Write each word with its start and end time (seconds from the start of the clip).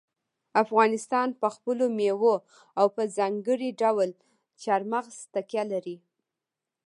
افغانستان 0.63 1.27
په 1.41 1.47
خپلو 1.55 1.85
مېوو 1.97 2.33
او 2.79 2.85
په 2.95 3.01
ځانګړي 3.17 3.69
ډول 3.81 4.09
چار 4.63 4.81
مغز 4.91 5.17
تکیه 5.33 5.63
لري. 5.71 5.97